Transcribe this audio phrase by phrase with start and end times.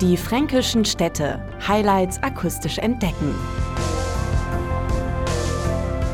[0.00, 1.44] Die fränkischen Städte.
[1.66, 3.34] Highlights akustisch entdecken.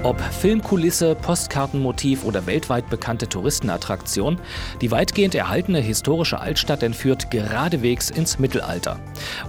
[0.05, 4.39] Ob Filmkulisse, Postkartenmotiv oder weltweit bekannte Touristenattraktion,
[4.83, 9.01] die weitgehend erhaltene historische Altstadt entführt geradewegs ins Mittelalter.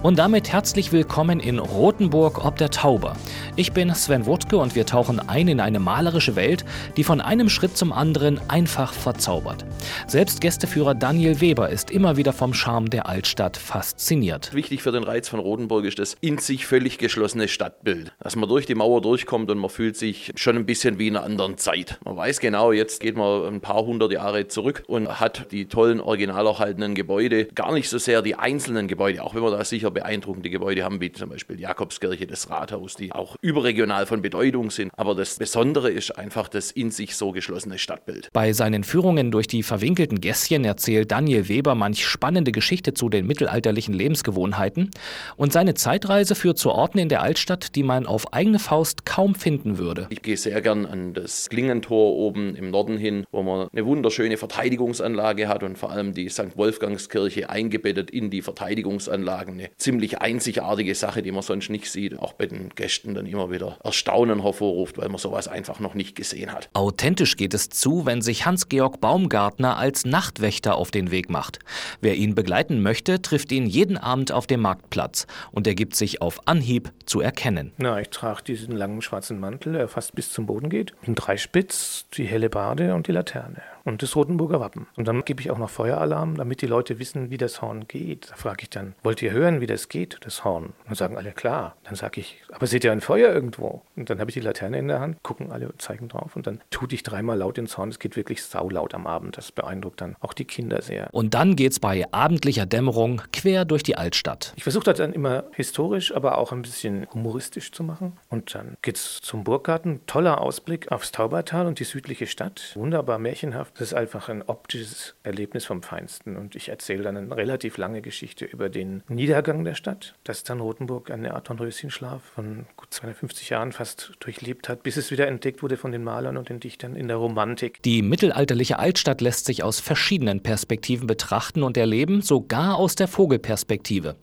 [0.02, 3.16] Und damit herzlich willkommen in Rothenburg ob der Tauber.
[3.56, 6.64] Ich bin Sven Wurtke und wir tauchen ein in eine malerische Welt,
[6.96, 9.66] die von einem Schritt zum anderen einfach verzaubert.
[10.06, 14.54] Selbst Gästeführer Daniel Weber ist immer wieder vom Charme der Altstadt fasziniert.
[14.54, 18.14] Wichtig für den Reiz von Rothenburg ist das in sich völlig geschlossene Stadtbild.
[18.20, 21.16] Dass man durch die Mauer durchkommt und man fühlt sich schon ein bisschen wie in
[21.16, 21.98] einer anderen Zeit.
[22.04, 26.00] Man weiß genau, jetzt geht man ein paar hundert Jahre zurück und hat die tollen
[26.00, 29.90] original erhaltenen Gebäude, gar nicht so sehr die einzelnen Gebäude, auch wenn wir da sicher
[29.90, 34.70] beeindruckende Gebäude haben, wie zum Beispiel die Jakobskirche, das Rathaus, die auch überregional von Bedeutung
[34.70, 34.92] sind.
[34.96, 38.28] Aber das Besondere ist einfach das in sich so geschlossene Stadtbild.
[38.32, 43.26] Bei seinen Führungen durch die verwinkelten Gässchen erzählt Daniel Weber manch spannende Geschichte zu den
[43.26, 44.92] mittelalterlichen Lebensgewohnheiten
[45.36, 49.34] und seine Zeitreise führt zu Orten in der Altstadt, die man auf eigene Faust kaum
[49.34, 50.06] finden würde.
[50.10, 53.86] Ich gehe gehe sehr gern an das Klingentor oben im Norden hin, wo man eine
[53.86, 56.56] wunderschöne Verteidigungsanlage hat und vor allem die St.
[56.56, 59.54] Wolfgangskirche eingebettet in die Verteidigungsanlagen.
[59.54, 63.50] Eine ziemlich einzigartige Sache, die man sonst nicht sieht, auch bei den Gästen dann immer
[63.50, 66.68] wieder Erstaunen hervorruft, weil man sowas einfach noch nicht gesehen hat.
[66.74, 71.60] Authentisch geht es zu, wenn sich Hans-Georg Baumgartner als Nachtwächter auf den Weg macht.
[72.00, 76.20] Wer ihn begleiten möchte, trifft ihn jeden Abend auf dem Marktplatz und er gibt sich
[76.20, 77.72] auf Anhieb zu erkennen.
[77.78, 82.06] Na, ich trage diesen langen schwarzen Mantel, der fast bis zum Boden geht, ein Dreispitz,
[82.14, 84.86] die helle Bade und die Laterne und das Rotenburger Wappen.
[84.96, 88.30] Und dann gebe ich auch noch Feueralarm, damit die Leute wissen, wie das Horn geht.
[88.30, 90.64] Da frage ich dann, wollt ihr hören, wie das geht, das Horn?
[90.64, 91.76] Und dann sagen alle, klar.
[91.84, 93.82] Dann sage ich, aber seht ihr ein Feuer irgendwo?
[93.94, 96.60] Und dann habe ich die Laterne in der Hand, gucken alle, zeigen drauf und dann
[96.70, 97.88] tue ich dreimal laut ins Horn.
[97.88, 99.36] Es geht wirklich saulaut am Abend.
[99.36, 101.08] Das beeindruckt dann auch die Kinder sehr.
[101.12, 104.52] Und dann geht's bei abendlicher Dämmerung quer durch die Altstadt.
[104.56, 108.18] Ich versuche das dann immer historisch, aber auch ein bisschen humoristisch zu machen.
[108.28, 110.00] Und dann geht's zum Burggarten.
[110.06, 112.72] Toller Ausblick aufs Taubertal und die südliche Stadt.
[112.74, 113.75] Wunderbar märchenhaft.
[113.78, 116.36] Das ist einfach ein optisches Erlebnis vom Feinsten.
[116.36, 120.60] Und ich erzähle dann eine relativ lange Geschichte über den Niedergang der Stadt, dass dann
[120.60, 125.62] Rothenburg eine Art Dornröschenschlaf von gut 250 Jahren fast durchlebt hat, bis es wieder entdeckt
[125.62, 127.82] wurde von den Malern und den Dichtern in der Romantik.
[127.82, 134.16] Die mittelalterliche Altstadt lässt sich aus verschiedenen Perspektiven betrachten und erleben, sogar aus der Vogelperspektive.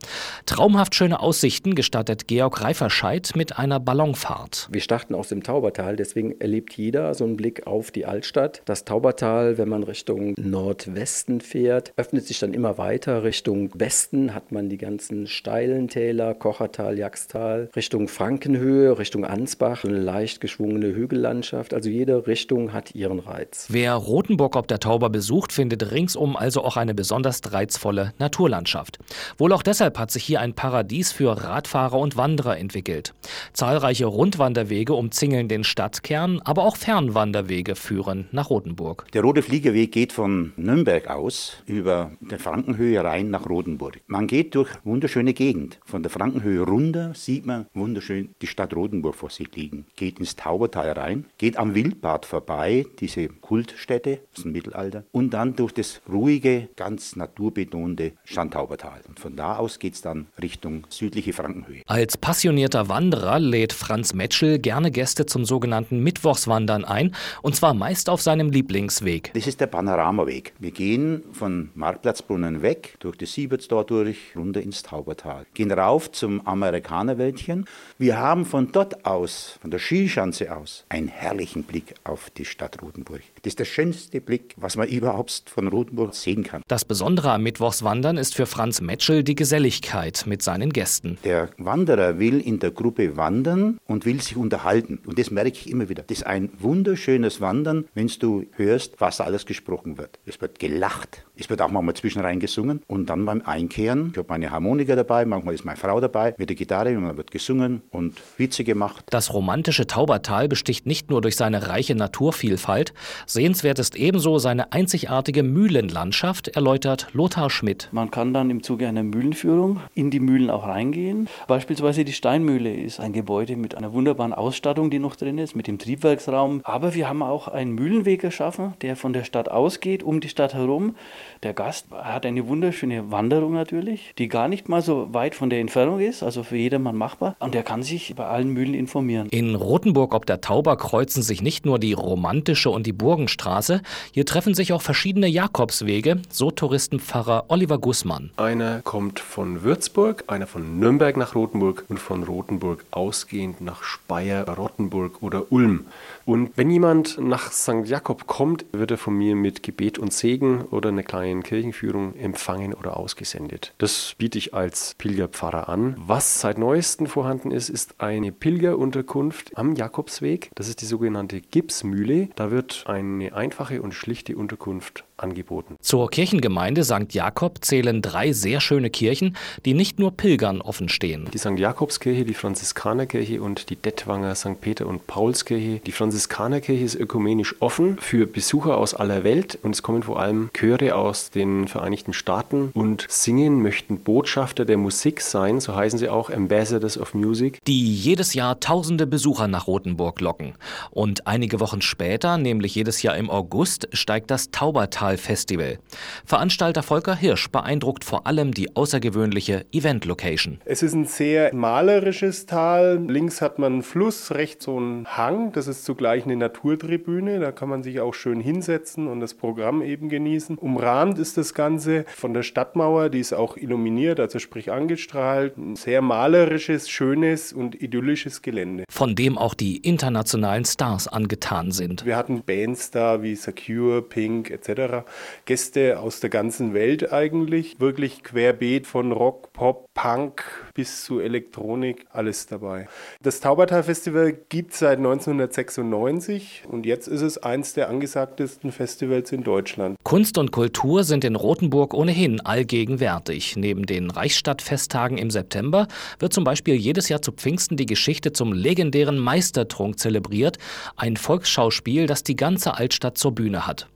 [0.48, 4.68] Traumhaft schöne Aussichten gestattet Georg Reiferscheid mit einer Ballonfahrt.
[4.72, 8.64] Wir starten aus dem Taubertal, deswegen erlebt jeder so einen Blick auf die Altstadt.
[8.66, 13.24] Das Taubertal, wenn man Richtung Nordwesten fährt, öffnet sich dann immer weiter.
[13.24, 17.70] Richtung Westen hat man die ganzen steilen Täler, Kochertal, Jagstal.
[17.76, 21.74] Richtung Frankenhöhe, Richtung Ansbach, eine leicht geschwungene Hügellandschaft.
[21.74, 23.68] Also jede Richtung hat ihren Reiz.
[23.70, 29.00] Wer Rothenburg ob der Tauber besucht, findet ringsum also auch eine besonders reizvolle Naturlandschaft.
[29.38, 33.14] Wohl auch deshalb hat sich hier ein Paradies für Radfahrer und Wanderer entwickelt.
[33.54, 39.06] Zahlreiche Rundwanderwege umzingeln den Stadtkern, aber auch Fernwanderwege führen nach Rothenburg.
[39.14, 44.02] Der Rote Fliegerweg geht von Nürnberg aus über der Frankenhöhe rein nach Rothenburg.
[44.06, 45.80] Man geht durch wunderschöne Gegend.
[45.86, 49.86] Von der Frankenhöhe runter sieht man wunderschön die Stadt Rothenburg vor sich liegen.
[49.96, 55.56] Geht ins Taubertal rein, geht am Wildbad vorbei, diese Kultstätte aus dem Mittelalter, und dann
[55.56, 59.04] durch das ruhige, ganz naturbetonte Schandtaubertal.
[59.08, 61.84] Und von da aus geht es dann Richtung südliche Frankenhöhe.
[61.86, 68.10] Als passionierter Wanderer lädt Franz Metschel gerne Gäste zum sogenannten Mittwochswandern ein, und zwar meist
[68.10, 69.13] auf seinem Lieblingsweg.
[69.34, 70.54] Das ist der Panoramaweg.
[70.60, 75.46] Wir gehen von Marktplatzbrunnen weg, durch das Siebertstor durch, runter ins Taubertal.
[75.54, 77.66] Gehen rauf zum Amerikanerwäldchen.
[77.98, 82.82] Wir haben von dort aus, von der Skischanze aus, einen herrlichen Blick auf die Stadt
[82.82, 83.22] Rotenburg.
[83.42, 86.62] Das ist der schönste Blick, was man überhaupt von Rotenburg sehen kann.
[86.68, 91.18] Das Besondere am Mittwochswandern ist für Franz Metschel die Geselligkeit mit seinen Gästen.
[91.24, 95.00] Der Wanderer will in der Gruppe wandern und will sich unterhalten.
[95.06, 96.04] Und das merke ich immer wieder.
[96.04, 100.18] Das ist ein wunderschönes Wandern, wenn du hörst, was alles gesprochen wird.
[100.26, 101.26] Es wird gelacht.
[101.36, 102.82] Es wird auch manchmal zwischenrein gesungen.
[102.88, 106.48] Und dann beim Einkehren, ich habe meine Harmonika dabei, manchmal ist meine Frau dabei, mit
[106.48, 109.04] der Gitarre und dann wird gesungen und Witze gemacht.
[109.10, 112.94] Das romantische Taubertal besticht nicht nur durch seine reiche Naturvielfalt.
[113.26, 117.90] Sehenswert ist ebenso seine einzigartige Mühlenlandschaft, erläutert Lothar Schmidt.
[117.92, 121.28] Man kann dann im Zuge einer Mühlenführung in die Mühlen auch reingehen.
[121.48, 125.68] Beispielsweise die Steinmühle ist ein Gebäude mit einer wunderbaren Ausstattung, die noch drin ist, mit
[125.68, 126.62] dem Triebwerksraum.
[126.64, 130.30] Aber wir haben auch einen Mühlenweg erschaffen, der der von der Stadt ausgeht, um die
[130.30, 130.96] Stadt herum.
[131.42, 135.60] Der Gast hat eine wunderschöne Wanderung natürlich, die gar nicht mal so weit von der
[135.60, 137.36] Entfernung ist, also für jedermann machbar.
[137.40, 139.30] Und er kann sich bei allen Mühlen informieren.
[139.30, 143.82] In Rothenburg ob der Tauber kreuzen sich nicht nur die romantische und die Burgenstraße,
[144.12, 148.30] hier treffen sich auch verschiedene Jakobswege, so Touristenpfarrer Oliver Gußmann.
[148.38, 154.48] Einer kommt von Würzburg, einer von Nürnberg nach Rothenburg und von Rothenburg ausgehend nach Speyer,
[154.48, 155.86] Rottenburg oder Ulm.
[156.26, 157.86] Und wenn jemand nach St.
[157.86, 162.74] Jakob kommt, wird er von mir mit Gebet und Segen oder einer kleinen Kirchenführung empfangen
[162.74, 163.74] oder ausgesendet.
[163.78, 165.96] Das biete ich als Pilgerpfarrer an.
[165.98, 170.52] Was seit neuestem vorhanden ist, ist eine Pilgerunterkunft am Jakobsweg.
[170.56, 172.30] Das ist die sogenannte Gipsmühle.
[172.36, 175.76] Da wird eine einfache und schlichte Unterkunft angeboten.
[175.80, 177.14] Zur Kirchengemeinde St.
[177.14, 181.30] Jakob zählen drei sehr schöne Kirchen, die nicht nur Pilgern offen stehen.
[181.34, 181.58] Die St.
[181.58, 184.60] Jakobskirche, die Franziskanerkirche und die Dettwanger St.
[184.62, 185.80] Peter und Paulskirche.
[185.80, 190.50] Die Franziskanerkirche ist ökumenisch offen für Besucher aus aller Welt und es kommen vor allem
[190.54, 196.10] Chöre aus den Vereinigten Staaten und singen möchten Botschafter der Musik sein, so heißen sie
[196.10, 197.60] auch Ambassadors of Music.
[197.66, 200.54] Die jedes Jahr tausende Besucher nach Rothenburg locken.
[200.92, 205.80] Und einige Wochen später, nämlich jedes Jahr im August, steigt das Taubertal Festival.
[206.26, 210.60] Veranstalter Volker Hirsch beeindruckt vor allem die außergewöhnliche Event-Location.
[210.66, 213.04] Es ist ein sehr malerisches Tal.
[213.08, 215.52] Links hat man einen Fluss, rechts so einen Hang.
[215.52, 217.40] Das ist zugleich eine Naturtribüne.
[217.40, 220.58] Da kann man sich auch schön hinsetzen und das Programm eben genießen.
[220.58, 225.58] Umrahmt ist das Ganze von der Stadtmauer, die ist auch illuminiert, also sprich angestrahlt.
[225.58, 228.84] Ein sehr malerisches, schönes und idyllisches Gelände.
[228.90, 232.06] Von dem auch die internationalen Stars angetan sind.
[232.06, 235.06] Wir hatten Bands da wie Secure, Pink etc.
[235.46, 237.80] Gäste aus der ganzen Welt eigentlich.
[237.80, 240.44] Wirklich querbeet von Rock, Pop, Punk
[240.74, 242.88] bis zu Elektronik, alles dabei.
[243.22, 249.32] Das Taubertal Festival gibt es seit 1996 und jetzt ist es eins der angesagtesten Festivals
[249.32, 249.98] in Deutschland.
[250.04, 253.56] Kunst und Kultur sind in Rothenburg ohnehin allgegenwärtig.
[253.56, 255.88] Neben den Reichsstadtfesttagen im September
[256.20, 260.58] wird zum Beispiel jedes Jahr zu Pfingsten die Geschichte zum legendären Meistertrunk zelebriert,
[260.96, 263.88] ein Volksschauspiel, das die ganze Altstadt zur Bühne hat.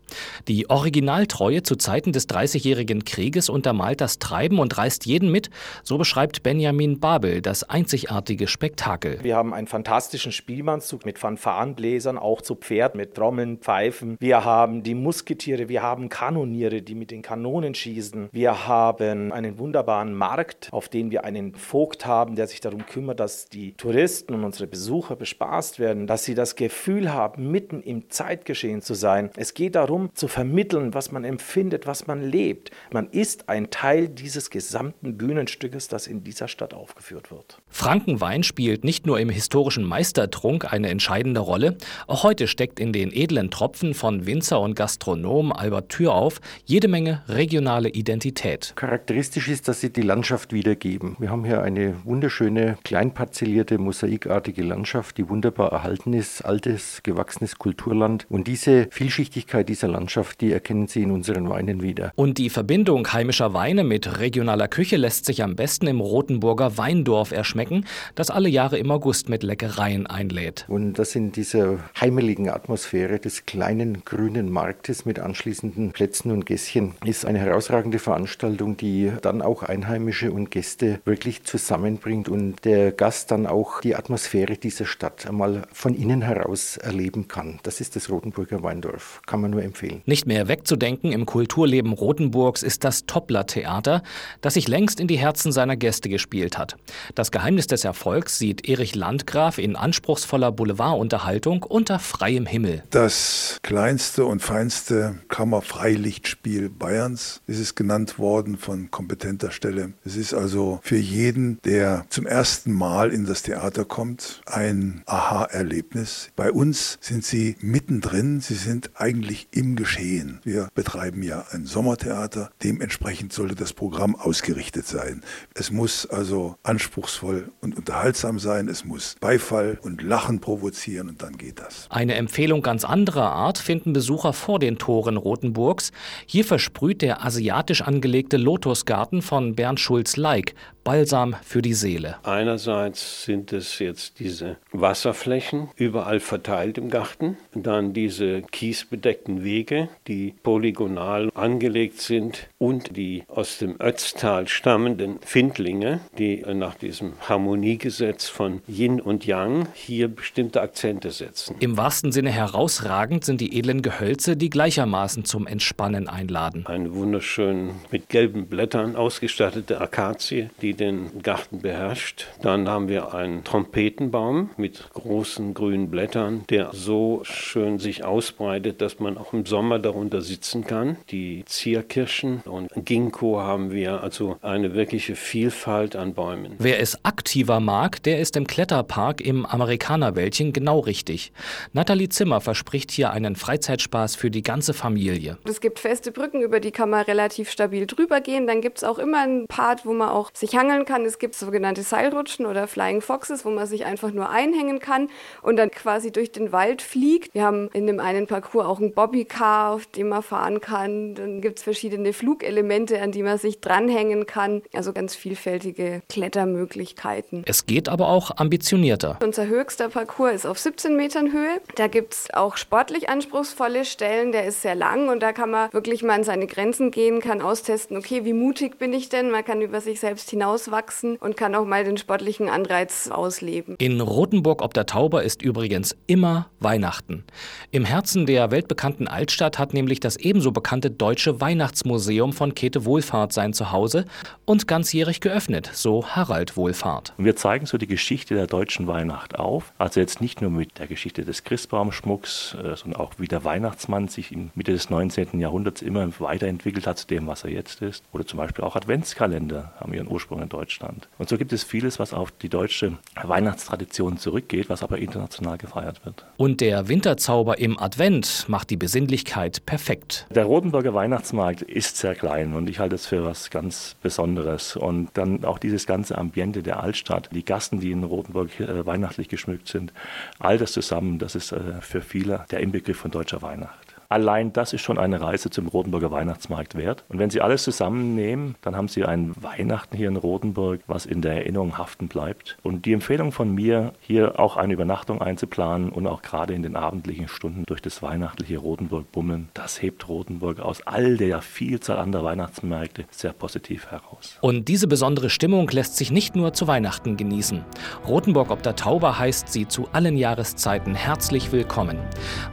[0.48, 5.50] Die Originaltreue zu Zeiten des Dreißigjährigen Krieges untermalt das Treiben und reißt jeden mit,
[5.84, 9.20] so beschreibt Benjamin Babel das einzigartige Spektakel.
[9.22, 14.18] Wir haben einen fantastischen Spielmannszug mit Fanfarenbläsern, auch zu Pferd, mit Trommeln, Pfeifen.
[14.20, 18.30] Wir haben die Musketiere, wir haben Kanoniere, die mit den Kanonen schießen.
[18.32, 23.20] Wir haben einen wunderbaren Markt, auf dem wir einen Vogt haben, der sich darum kümmert,
[23.20, 28.10] dass die Touristen und unsere Besucher bespaßt werden, dass sie das Gefühl haben, mitten im
[28.10, 29.32] Zeitgeschehen zu sein.
[29.36, 32.72] Es geht darum, zu vermitteln, was man empfindet, was man lebt.
[32.92, 37.60] Man ist ein Teil dieses gesamten Bühnenstückes, das in dieser Stadt aufgeführt wird.
[37.70, 41.78] Frankenwein spielt nicht nur im historischen Meistertrunk eine entscheidende Rolle,
[42.08, 47.24] auch heute steckt in den edlen Tropfen von Winzer und Gastronom Albert Türauf jede Menge
[47.28, 48.74] regionale Identität.
[48.76, 51.16] Charakteristisch ist, dass sie die Landschaft wiedergeben.
[51.20, 58.26] Wir haben hier eine wunderschöne, kleinparzellierte, mosaikartige Landschaft, die wunderbar erhalten ist, altes, gewachsenes Kulturland.
[58.30, 62.12] Und diese Vielschichtigkeit dieser Landschaft, die erkennen Sie in unseren Weinen wieder.
[62.16, 67.32] Und die Verbindung heimischer Weine mit regionaler Küche lässt sich am besten im Rotenburger Weindorf
[67.32, 67.86] erschmecken,
[68.16, 70.66] das alle Jahre im August mit Leckereien einlädt.
[70.68, 76.94] Und das in dieser heimeligen Atmosphäre des kleinen grünen Marktes mit anschließenden Plätzen und Gässchen
[77.06, 83.32] ist eine herausragende Veranstaltung, die dann auch Einheimische und Gäste wirklich zusammenbringt und der Gast
[83.32, 87.60] dann auch die Atmosphäre dieser Stadt einmal von innen heraus erleben kann.
[87.64, 89.22] Das ist das Rotenburger Weindorf.
[89.26, 90.02] Kann man nur empfehlen empfehlen.
[90.06, 94.04] Nicht mehr wegzudenken im Kulturleben Rotenburgs ist das Toppler-Theater,
[94.42, 96.78] das sich längst in die Herzen seiner Gäste gespielt hat.
[97.16, 102.84] Das Geheimnis des Erfolgs sieht Erich Landgraf in anspruchsvoller Boulevardunterhaltung unter freiem Himmel.
[102.90, 109.94] Das kleinste und feinste Kammerfreilichtspiel Bayerns ist es genannt worden von kompetenter Stelle.
[110.06, 116.30] Es ist also für jeden, der zum ersten Mal in das Theater kommt, ein Aha-Erlebnis.
[116.36, 120.40] Bei uns sind sie mittendrin, sie sind eigentlich im Geschehen.
[120.44, 125.24] Wir betreiben ja ein Sommertheater, dementsprechend sollte das Programm ausgerichtet sein.
[125.54, 131.38] Es muss also anspruchsvoll und unterhaltsam sein, es muss Beifall und Lachen provozieren und dann
[131.38, 131.88] geht das.
[131.90, 135.92] Eine Empfehlung ganz anderer Art finden Besucher vor den Toren Rotenburgs.
[136.26, 140.56] Hier versprüht der asiatisch angelegte Lotusgarten von Bernd Schulz-Leik
[140.88, 142.16] Balsam für die Seele.
[142.24, 150.34] Einerseits sind es jetzt diese Wasserflächen überall verteilt im Garten, dann diese kiesbedeckten Wege, die
[150.44, 158.62] polygonal angelegt sind und die aus dem Ötztal stammenden Findlinge, die nach diesem Harmoniegesetz von
[158.66, 161.58] Yin und Yang hier bestimmte Akzente setzen.
[161.60, 166.66] Im wahrsten Sinne herausragend sind die edlen Gehölze, die gleichermaßen zum Entspannen einladen.
[166.66, 172.28] Eine wunderschön mit gelben Blättern ausgestattete Akazie, die den Garten beherrscht.
[172.42, 179.00] Dann haben wir einen Trompetenbaum mit großen grünen Blättern, der so schön sich ausbreitet, dass
[179.00, 180.98] man auch im Sommer darunter sitzen kann.
[181.10, 186.56] Die Zierkirschen und Ginkgo haben wir, also eine wirkliche Vielfalt an Bäumen.
[186.60, 191.32] Wer es aktiver mag, der ist im Kletterpark im Amerikanerwäldchen genau richtig.
[191.74, 195.38] Nathalie Zimmer verspricht hier einen Freizeitspaß für die ganze Familie.
[195.46, 198.48] Es gibt feste Brücken, über die kann man relativ stabil drüber gehen.
[198.48, 201.06] Dann gibt es auch immer einen Part, wo man auch sich hangeln kann.
[201.06, 205.10] Es gibt sogenannte Seilrutschen oder Flying Foxes, wo man sich einfach nur einhängen kann
[205.42, 207.34] und dann quasi durch den Wald fliegt.
[207.34, 211.16] Wir haben in dem einen Parcours auch ein Bobbycar, auf dem man fahren kann.
[211.16, 214.62] Dann gibt es verschiedene Flugelemente, an die man sich dranhängen kann.
[214.74, 217.44] Also ganz vielfältige Klettermöglichkeiten.
[217.46, 219.20] Es geht aber auch ambitionierter.
[219.24, 221.62] Unser höchster Parcours ist auf 17 Metern Höhe.
[221.76, 224.32] Da gibt es auch sportlich anspruchsvolle Stellen.
[224.32, 227.42] Der ist sehr lang und da kann man wirklich mal an seine Grenzen gehen, kann
[227.42, 229.32] austesten, okay, wie mutig bin ich denn?
[229.32, 233.76] Man kann über sich selbst hinauswachsen und kann auch mal den sportlichen Anreiz ausleben.
[233.80, 237.26] In Rothenburg ob der Tauber ist übrigens immer Weihnachten.
[237.72, 243.34] Im Herzen der weltbekannten Altstadt hat nämlich das ebenso bekannte Deutsche Weihnachtsmuseum von Käthe Wohlfahrt
[243.34, 244.06] sein Zuhause
[244.46, 247.14] und ganzjährig geöffnet, so Harald Wohlfahrt.
[247.18, 249.74] Wir zeigen so die Geschichte der deutschen Weihnacht auf.
[249.78, 254.08] Also jetzt nicht nur mit der Geschichte des Christbaumschmucks, äh, sondern auch wie der Weihnachtsmann
[254.08, 255.40] sich in Mitte des 19.
[255.40, 258.04] Jahrhunderts immer weiterentwickelt hat zu dem, was er jetzt ist.
[258.14, 261.08] Oder zum Beispiel auch Adventskalender haben ihren Ursprung in Deutschland.
[261.18, 266.06] Und so gibt es vieles, was auf die deutsche Weihnachtstradition zurückgeht, was aber international gefeiert
[266.06, 266.26] wird.
[266.38, 270.26] Und der Winterzauber im Advent macht die Besinnlichkeit perfekt.
[270.30, 274.76] Der Rotenburger Weihnachtsmarkt ist sehr klein und ich halte es für was ganz Besonderes.
[274.76, 279.28] Und dann auch dieses ganze Ambiente der Altstadt, die Gassen, die in Rotenburg äh, weihnachtlich
[279.30, 279.94] geschmückt sind,
[280.40, 283.97] all das zusammen, das ist äh, für viele der Inbegriff von deutscher Weihnacht.
[284.10, 287.04] Allein das ist schon eine Reise zum Rotenburger Weihnachtsmarkt wert.
[287.10, 291.22] Und wenn Sie alles zusammennehmen, dann haben Sie ein Weihnachten hier in Rotenburg, was in
[291.22, 292.58] der Erinnerung haften bleibt.
[292.64, 296.78] Und die Empfehlung von mir, hier auch eine Übernachtung einzuplanen und auch gerade in den
[296.78, 302.24] abendlichen Stunden durch das weihnachtliche Rotenburg bummeln, das hebt Rotenburg aus all der Vielzahl anderer
[302.24, 304.38] Weihnachtsmärkte sehr positiv heraus.
[304.40, 307.66] Und diese besondere Stimmung lässt sich nicht nur zu Weihnachten genießen.
[308.08, 312.00] Rotenburg ob der Tauber heißt Sie zu allen Jahreszeiten herzlich willkommen.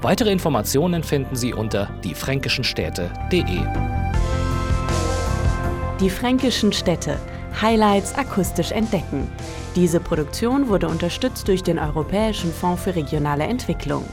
[0.03, 3.61] Weitere Informationen finden Sie Sie unter diefränkischenstädte.de.
[6.01, 7.19] Die fränkischen Städte.
[7.61, 9.31] Highlights akustisch entdecken.
[9.77, 14.07] Diese Produktion wurde unterstützt durch den Europäischen Fonds für regionale Entwicklung.